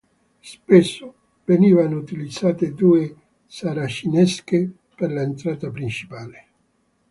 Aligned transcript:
Spesso 0.41 1.13
venivano 1.45 1.95
utilizzate 1.97 2.73
due 2.73 3.15
saracinesche 3.45 4.67
per 4.95 5.11
l'entrata 5.11 5.69
principale. 5.69 6.47